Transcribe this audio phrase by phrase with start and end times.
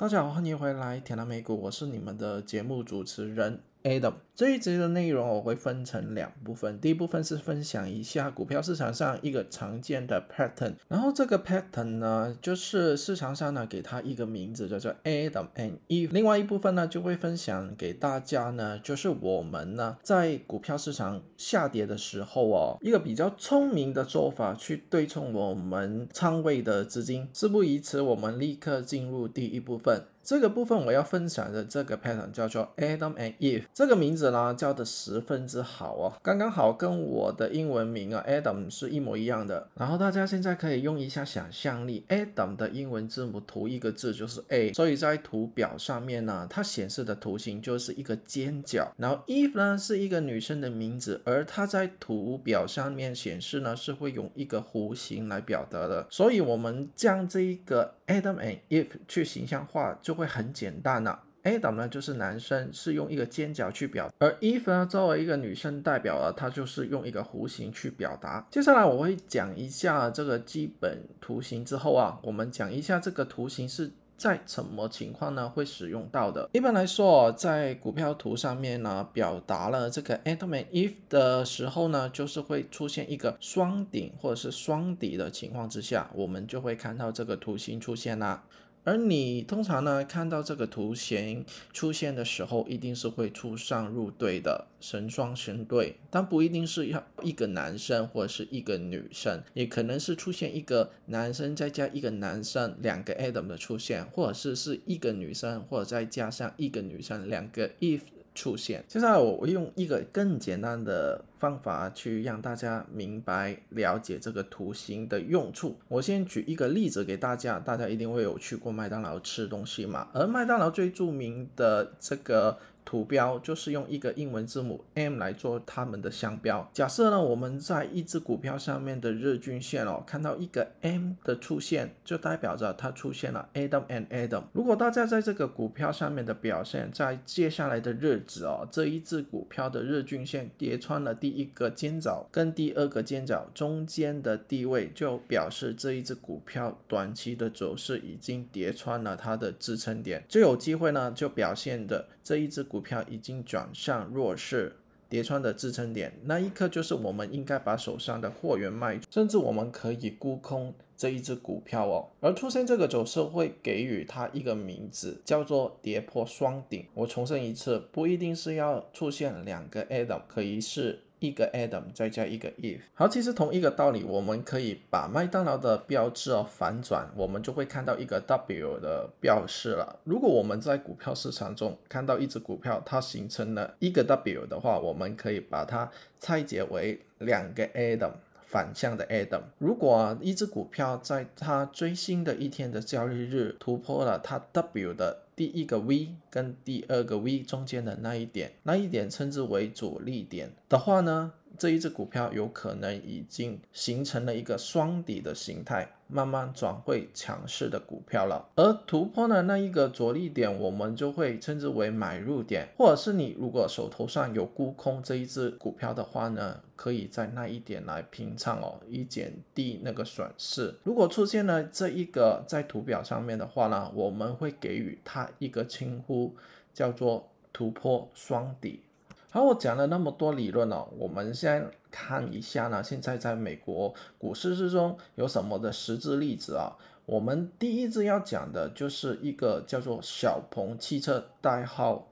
[0.00, 3.58] 大家好，欢迎回来铁南美股，我是你们的节目主持人。
[3.82, 27.28] Adam，这一集的内容我会分成两部分，第一部分是分享一下股票市场上一个常见的 pattern，然后这个 pattern 呢，就是市场上呢给它一个名字叫做 Adam and Eve，另外一部分呢就会分享给大家呢，就是我们呢在股票市场下跌的时候哦，一个比较聪明的做法去对冲我们仓位的资金。
[27.32, 30.04] 事不宜迟，我们立刻进入第一部分。
[30.20, 39.66] 这个部分我要分享的这个 pattern 叫做 Adam and Eve，这个名字呢叫的十分之好哦，刚刚好跟我的英文名啊 Adam 是一模一样的。
[39.74, 48.92] 然后大家现在可以用一下想象力，Adam 的英文字母图一个字就是 A，所以在图表上面呢，它显示的图形就是一个尖角。
[48.98, 60.18] 然后 Eve 呢是一个女生的名字，而它在图表上面显示呢是会用一个弧形来表达的，所以我们将这一个 Adam and Eve 去形象化就。
[60.18, 68.46] 会很简单呐，Adam 呢就是男生，是用一个尖角去表，而 Eve 呢作为一个女生代表了，它就是用一个弧形去表达。
[68.50, 76.50] 接下来我会讲一下这个基本图形之后啊，我们讲一下这个图形是在什么情况呢会使用到的。
[76.52, 88.42] 一般来说，在股票图上面呢，表达了这个 Adam and Eve 的时候呢，就是会出现一个双顶或者是双底的情况之下，我们就会看到这个图形出现啦。
[88.88, 91.44] 而你通常呢看到这个图形
[91.74, 108.00] 出现的时候，一定是会出上入对的神双神对，但不一定是要一个男生或者是一个女生，也可能是出现一个男生再加一个男生，两个 Adam 的出现，或者是是一个女生或者再加上一个女生，两个 If。
[108.38, 108.84] 出现。
[108.86, 115.76] 接下来，我我用一个更简单的方法去让大家明白了解这个图形的用处。
[115.88, 120.06] 我先举一个例子给大家，大家一定会有去过麦当劳吃东西嘛？
[120.14, 122.56] 而麦当劳最著名的这个。
[122.88, 126.66] 图标就是用一个英文字母 M 来做它们的商标。
[126.72, 134.44] 假设呢，我们在一只股票上面的日均线哦，看到一个 M 的出现，就代表着它出现了 Adam and Adam。
[134.54, 152.77] 如果大家在这个股票上面的表现，在接下来的日子哦，这一只股票的日均线跌穿了第一个尖角跟第二个尖角中间的地位，就表示这一只股票短期的走势已经跌穿了它的支撑点，就有机会呢，就表现的这一只股。
[152.78, 154.76] 股票已经转向弱势，
[155.08, 162.08] 跌穿的支撑点，那一刻就是我们应该把手上的货源卖出，甚至我们可以沽空这一只股票哦。
[162.20, 166.86] 而出现这个走势会给予它一个名字，叫做跌破双顶。
[166.94, 171.00] 我重申一次，不一定是要出现两个 Adam，可以是。
[171.20, 179.98] 一个 Adam 再加一个 Eve，好，其实同一个道理，我们可以把麦当劳的标志哦反转，我们就会看到一个 W 的标识了。
[180.04, 185.90] 如果我们在股票市场中看到一只股票，它形成了一个 W 的话，我们可以把它
[186.20, 188.12] 拆解为两个 Adam
[188.44, 189.42] 反向的 Adam。
[189.58, 195.22] 如果一只股票在它最新的一天的交易日突破了它 W 的。
[195.38, 201.32] 第一个 V 跟第二个 V 中间的那一点，那一点称之为阻力点的话呢？
[201.56, 208.48] 这一只股票有可能已经形成了一个双底的形态，慢慢转会强势的股票了。
[208.56, 220.74] 而突破的那一个着力点，我们就会称之为买入点，或者是你如果手头上有沽空这一只股票的话呢，可以在那一点来平仓哦，以减低那个损失。
[220.84, 226.34] 如果出现了这一个在图表上面的话呢，我们会给予它一个称呼，
[226.72, 228.82] 叫做突破双底。
[229.30, 232.82] 好，我讲了那么多理论哦，我们先看一下呢。
[232.82, 236.72] 现在在美国股市之中有什么的实质例子啊？
[237.04, 242.08] 我们第一支要讲的就是一个叫做小鹏汽车，代号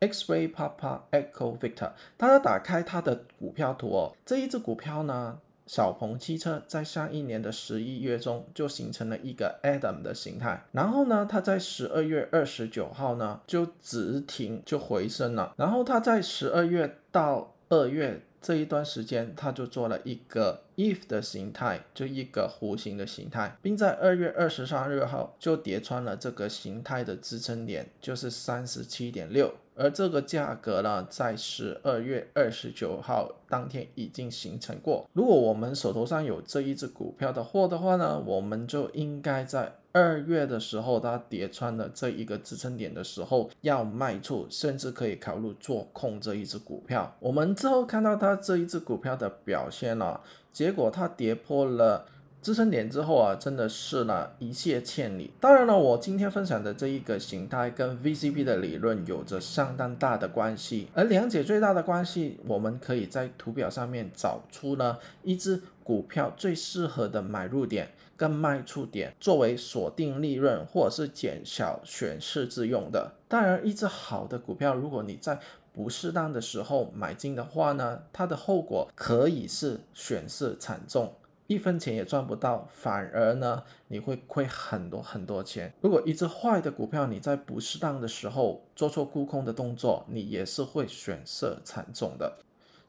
[0.00, 1.92] X-Ray Papa Echo Victor。
[2.18, 5.38] 大家打开它的股票图哦，这一只股票呢？
[5.66, 29.52] 小鹏汽车在上一年的十一月中就形成了一个 Adam 的形态，然后呢，它在十二月二十九号呢就止停就回升了，然后它在十二月到二月这一段时间，它就做了一个 If 的形态，就一个弧形的形态，并在二月二十三日号就叠穿了这个形态的支撑点，就是三十七点六。
[29.76, 35.06] 而这个价格呢，在十二月二十九号当天已经形成过。
[35.12, 47.14] 如果我们手头上有这一只股票的货的话呢，我们就应该在二月的时候，它跌穿了这一个支撑点的时候要卖出，甚至可以考虑做空这一只股票。
[47.20, 52.06] 我们之后看到它这一只股票的表现了，结果它跌破了。
[52.46, 55.32] 支撑点之后啊，真的是呢一泻千里。
[55.40, 73.10] 当然了，我今天分享的这一个形态跟 VCP 的理论有着相当大的关系，而两者最大的关系，我们可以在图表上面找出呢一只股票最适合的买入点跟卖出点，作为锁定利润或者是减小选市之用的。
[73.26, 75.40] 当然，一只好的股票，如果你在
[75.72, 81.12] 不适当的时候买进的话呢，它的后果可以是选市惨重，
[81.46, 85.72] 一分钱也赚不到，反而呢你会亏很多很多钱。
[85.80, 92.38] 如果一只坏的股票，你在不适当的时候做错沽空的动作，你也是会选色惨重的。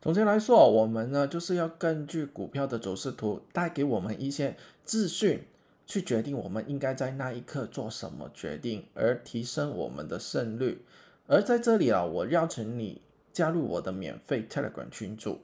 [0.01, 5.43] 总结来说，我们呢就是要根据股票的走势图带给我们一些资讯，
[5.85, 10.83] 去决定我们应该在那一刻做什么决定，而提升我们的胜率。
[11.27, 13.01] 而在这里啊，我邀请你
[13.33, 15.39] 加入我的免费 Telegram 群组，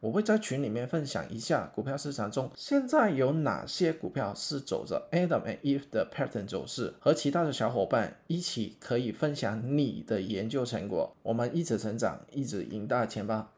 [0.00, 13.50] 我会在群里面分享一下股票市场中现在有哪些股票是走着 Adam and Eve 的 pattern 走势，和其他的小伙伴一起可以分享你的研究成果，我们一起成长，一直赢大钱吧。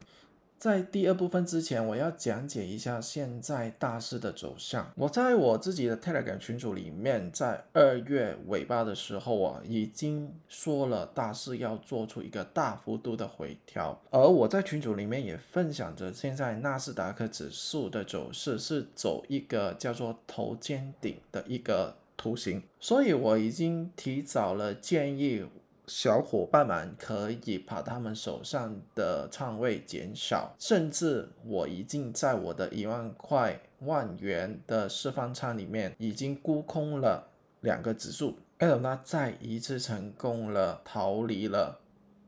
[0.63, 4.89] 在第二部分之前，我要讲解一下现在大势的走向。
[4.95, 14.01] 我在我自己的 Telegram 群组里面，在二月尾巴的时候啊，已经说了大势要做出一个大幅度的回调。
[14.09, 25.43] 而我在群组里面也分享着，现在纳斯达克指数的走势是走一个叫做头肩顶的一个图形，所以我已经提早了建议。
[25.85, 37.27] 小伙伴们可以把他们手上的仓位减少，甚至我已经在我的一万块万元的释放仓里面已经沽空了
[37.59, 38.37] 两个指数。
[38.59, 41.81] 艾伦呢再一次成功了逃离了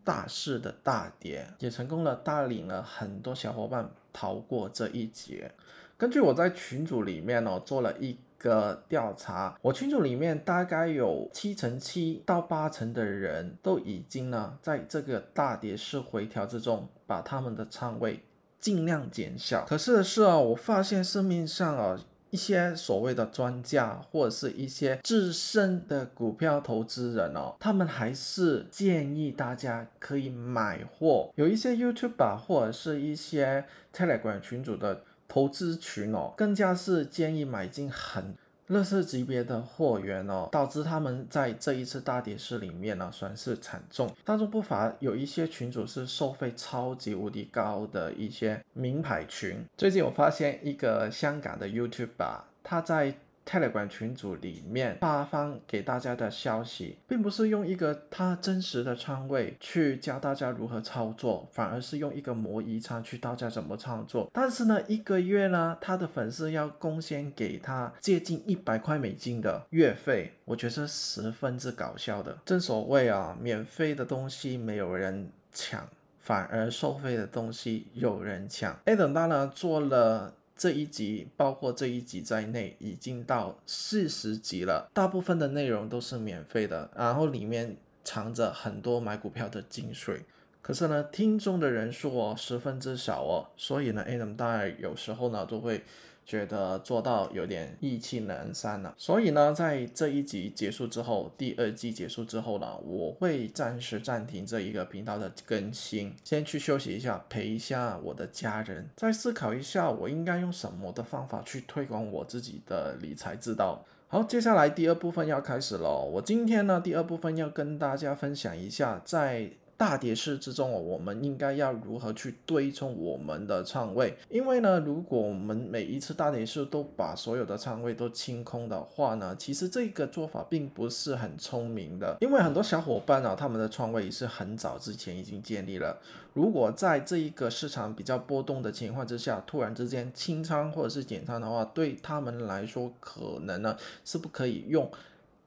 [0.04, 5.50] 大势的大跌，也成功了带领了很多小伙伴逃过这一劫。
[5.98, 8.18] 根据我在群组里面哦做了一。
[8.46, 18.24] 个调查，我群组里面大概有七成七到八成的人都已经呢，在这个大跌式回调之中，把他们的仓位
[18.60, 19.66] 尽量减小。
[19.66, 22.00] 可是的是啊，我发现市面上啊
[22.30, 31.32] 一些所谓的专家或者是一些资深的股票投资人哦，他们还是建议大家可以买货。
[31.34, 35.02] 有一些 YouTube 或者是一些 Telegram 群组的。
[35.28, 38.36] 投资群哦，更加是建议买进很
[38.68, 44.10] 乐色级别的货源哦，导致他们在这一次大跌市里面呢损失惨重。
[44.24, 49.64] 当中不乏有一些群主是收费超级无敌高的一些名牌群。
[49.78, 53.16] 最近我发现一个香港的 YouTuber，他在。
[53.46, 64.30] Telegram 群组里面发放给大家的消息，并不是用一个他真实的仓位去教大家如何操作，反而是用一个模拟仓去教大家怎么操作。
[64.34, 72.38] 但是呢，一个月呢，他的粉丝要贡献给他接近一百块美金的月费，我觉得十分之搞笑的。
[72.46, 75.88] 正所谓啊，免费的东西没有人抢，
[76.20, 78.76] 反而收费的东西有人抢。
[78.86, 80.34] A 等到呢做了。
[80.58, 84.90] 这一集包括这一集在内，已经到四十集了。
[84.94, 90.22] 大部分的内容都是免费的，然后里面藏着很多买股票的精髓。
[90.62, 95.84] 可是呢，听众的人数哦十分之少哦，所以呢，Adam 大有时候呢都会。
[96.26, 113.86] 觉得做到有点意气阑珊了，所以呢，在这一集结束之后，第二季结束之后呢，我会暂时暂停这一个频道的更新，先去休息一下，陪一下我的家人，再思考一下我应该用什么的方法去推广我自己的理财之道。
[114.08, 119.52] 好，接下来第二部分要开始了，我今天呢，第二部分要跟大家分享一下在。
[119.78, 124.18] 大跌市之中哦，我们应该要如何去对冲我们的仓位？
[124.30, 132.16] 因为呢，如果我们每一次大跌市都把所有的仓位都清空的话呢，其实这个做法并不是很聪明的。
[132.22, 136.00] 因为很多小伙伴啊，他们的仓位是很早之前已经建立了。
[136.34, 144.90] 如果在这一个市场比较波动的情况之下，突然之间清仓或者是减仓的话，对他们来说可能呢是不可以用。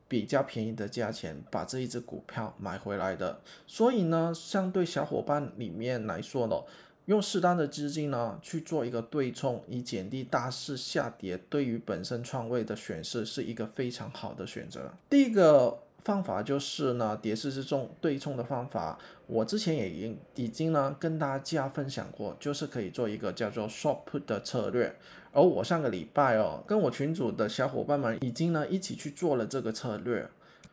[0.09, 6.57] 比较便宜的价钱把这一只股票买回来的，所以呢，相对小伙伴里面来说呢，
[7.05, 14.93] 用适当的资金呢去做一个对冲，以减低大势下跌对于本身创位的选势是一个非常好的选择。
[15.11, 15.79] 第一个。
[16.09, 24.97] 方法就是呢，跌势之中对冲的方法，我之前也已经已经呢跟大家分享过，就是可以做一个叫做 short put 的策略。
[25.33, 30.27] 而我上个礼拜哦，跟我群组的小伙伴们已经呢一起去做了这个策略，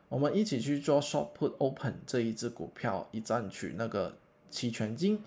[0.08, 4.16] 我们一起去做 short put open 这一只股票，以赚取那个
[4.48, 5.20] 期权金。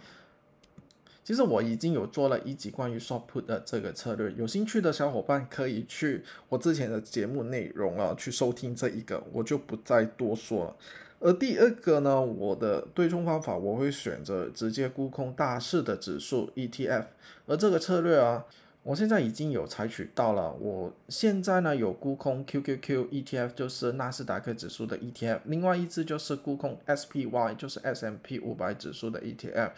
[1.30, 10.76] 其实我已经有做了一集关于 short put 的这个策略，有兴趣的小伙伴可以去我之前的节目内容啊去收听这一个，我就不再多说了。
[11.20, 17.06] 而第二个呢，我的对冲方法我会选择直接沽空大市的指数 ETF，
[17.46, 18.44] 而这个策略啊，
[18.82, 20.52] 我现在已经有采取到了。
[20.54, 29.74] 我现在呢有沽空 QQQ ETF，就是纳斯达克指数的 ETF，另外一只就是沽空 SPY，就是 S&P 五百指数的 ETF。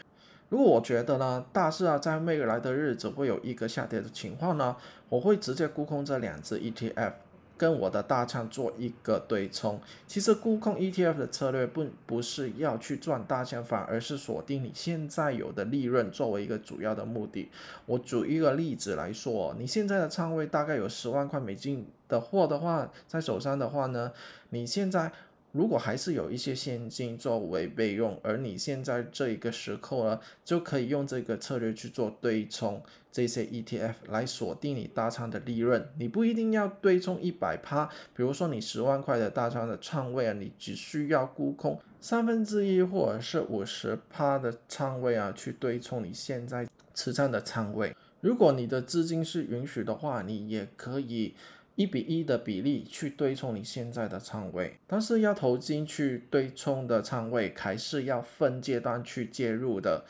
[0.52, 4.76] 如果我觉得呢，大市啊在未来的日子会有一个下跌的情况呢，
[5.08, 7.14] 我会直接沽空这两只 ETF，
[7.56, 9.80] 跟我的大仓做一个对冲。
[10.06, 17.50] 其实沽空 ETF 的策略不不是要去赚大钱，反而是锁定你现在有的利润作为一个主要的目的。
[17.86, 24.12] 我举一个例子来说，你现在的仓位大概有十万块美金的货的话，在手上的话呢，
[24.50, 25.14] 你现在。
[25.52, 32.82] 如果还是有一些现金作为备用，而你现在这一个时刻呢，就可以用这个策略去做对冲
[33.12, 35.86] 这些 ETF 来锁定你大仓的利润。
[35.98, 47.94] 你不一定要对冲一百趴，比如说你十万块的大仓的仓位啊，你只需要沽空三分之一或者是五十趴的仓位啊，去对冲你现在持仓的仓位。
[48.22, 51.34] 如果你的资金是允许的话，你也可以。
[51.82, 60.06] 一比一的比例去对冲你现在的仓位，但是要投金去对冲的仓位还是要分阶段去介入的。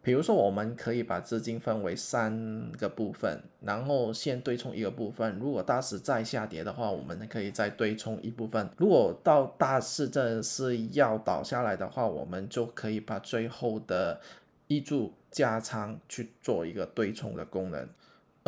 [0.00, 5.36] 比如说，我们可以把资金分为三个部分，然后先对冲一个部分。
[5.40, 8.70] 如果大市再下跌的话，我们可以再对冲一部分。
[8.78, 14.20] 如果到大市这是要倒下来的话，我们就可以把最后的
[14.68, 17.86] 一注加仓去做一个对冲的功能。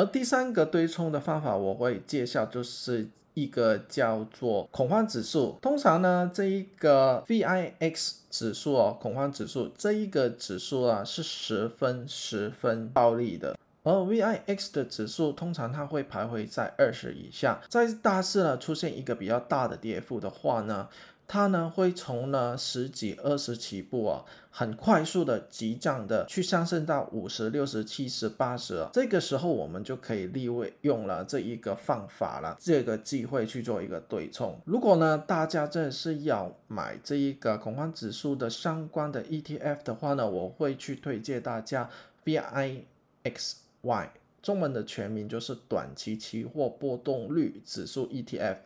[0.01, 5.59] 而第三个对冲的方法，我会介绍，就是一个叫做恐慌指数。
[5.61, 13.55] 通常呢，这一个 VIX 指数哦，恐慌指数这一个指数啊，是十分十分暴力的。
[13.83, 20.89] 而 VIX 的指数通常它会徘徊在二十以下，在大市呢出现一个比较大的跌幅的话呢。
[21.33, 30.49] 它呢会从呢十几二十起步啊，很快速的急涨的去上升到五十六十七十八十，这个时候我们就可以利
[30.81, 34.61] 用了这一个方法了，这个机会去做一个对冲。
[34.65, 41.89] 如果呢大家真的是要买这一个恐慌指数的相关的 ETF 的话呢，我会去推荐大家
[42.25, 44.09] VIXY，
[44.43, 48.57] 中文的全名就是短期期货波动率指数 ETF。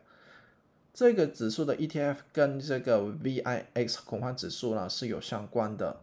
[0.94, 5.96] 这个指数的 ETF 跟这个 VIX 恐慌指数呢是有相关的，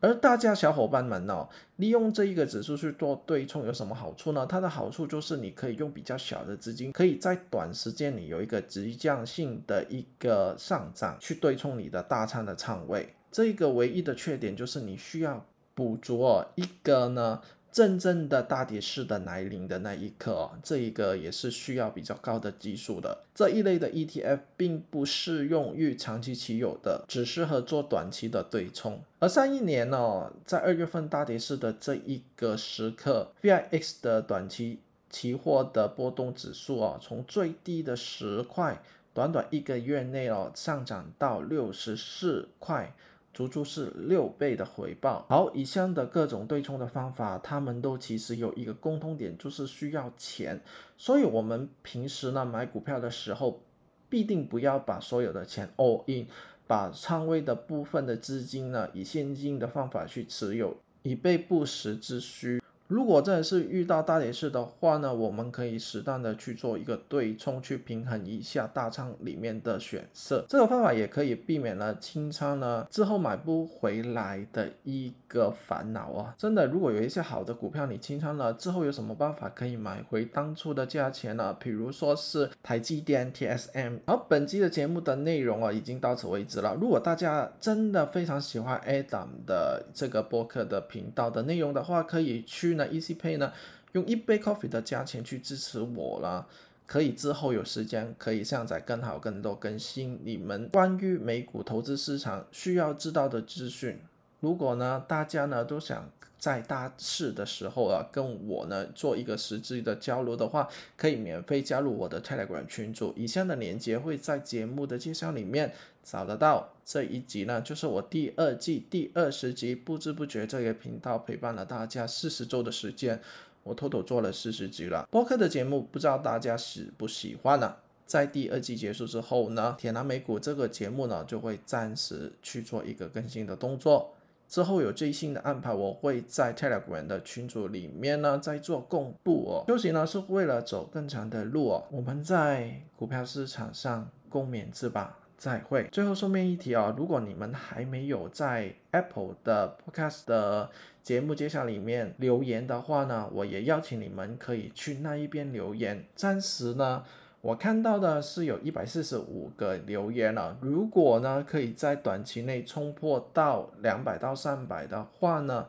[0.00, 1.46] 而大家小伙伴们呢，
[1.76, 4.46] 利用这一个指数去做对冲有什么好处呢？
[4.46, 13.14] 它的好处就是你可以用比较小的资金，可以在短时间里有一个急降性的一个上涨，去对冲你的大仓的仓位。
[13.30, 17.42] 这一个唯一的缺点就是你需要捕捉一个呢。
[17.72, 23.24] 真正的大跌式的来临的那一刻，哦这一个也是需要比较高的技术的。
[23.34, 29.00] 这一类的 ETF 并不适用于长期持有的，只适合做短期的对冲。
[29.20, 38.82] 而上一年呢，在二月份大跌式的这一个时刻，VIX 的短期期货的波动指数啊，从最低的十块，
[39.14, 42.94] 短短一个月内哦，上涨到六十四块。
[43.34, 45.24] 足足是六倍的回报。
[45.28, 50.60] 好，以上的各种对冲的方法，他们都其实有一个共通点，就是需要钱。
[50.96, 53.62] 所以，我们平时呢买股票的时候，
[54.08, 56.26] 必定不要把所有的钱 all in，
[56.66, 62.61] 把仓位的部分的资金呢以现金的方法去持有，以备不时之需。
[62.92, 70.44] 如果真的是遇到大跌市的话呢，我们可以适当的去做一个对冲，去平衡一下大仓里面的选色。
[70.46, 76.34] 这个方法也可以避免了清仓呢之后买不回来的一个烦恼啊！
[76.36, 81.56] 真的，如果有一些好的股票你清仓了之后，有什么办法可以买回当初的价钱呢？
[81.58, 84.00] 比如说是台积电 TSM。
[84.06, 86.76] 好，本期的节目的内容啊，已经到此为止了。
[86.78, 92.81] 如果大家真的非常喜欢 Adam 的这个播客的频道的内容的话，可以去呢。
[92.88, 93.52] Easy Pay 呢，
[93.92, 96.46] 用一杯 coffee 的价钱去支持我了，
[96.86, 104.00] 可以之后有时间可以下载更好、更多更新你们关于美股投资市场需要知道的资讯。
[104.40, 106.10] 如果呢，大家呢都想
[106.42, 115.72] 在大市的时候啊，跟我呢做一个实质的交流的话，可以免费加入我的 Telegram 群组，以下的链接会在节目的介绍里面
[116.02, 116.68] 找得到。
[116.84, 123.20] 这一集呢，就是我第二季第二十集，不知不觉这个频道陪伴了大家四十周的时间，
[123.62, 125.06] 我偷偷做了四十集了。
[125.12, 127.76] 播客的节目，不知道大家喜不喜欢呢？
[128.04, 134.12] 在第二季结束之后呢，铁南美股这个节目呢，就会暂时去做一个更新的动作。
[134.52, 139.64] 之后有最新的安排，我会在 Telegram 的群组里面呢再做公布哦。
[139.66, 141.82] 休息呢是为了走更长的路哦。
[141.90, 145.16] 我们在股票市场上共勉之吧。
[145.38, 145.88] 再会。
[145.90, 150.70] 最后顺便一提哦，如果你们还没有在 Apple 的 Podcast 的
[151.02, 156.04] 节目介绍里面留言的话呢，我也邀请你们可以去那一边留言。
[156.14, 157.02] 暂时呢，
[157.42, 160.56] 我看到的是有一百四十五个留言了。
[160.62, 165.68] 如果呢可以在短期内冲破到两百到三百的话呢，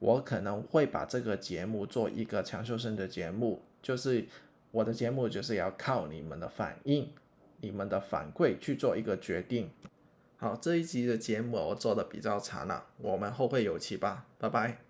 [0.00, 4.26] 我可能会把这个节目做一个强修生的节目，就是
[4.72, 7.08] 我的节目就是要靠你们的反应。
[7.62, 9.68] 你们的反馈去做一个决定。
[10.38, 14.89] 好，这一集的节目我做的比较长了，我们后会有期吧，拜拜。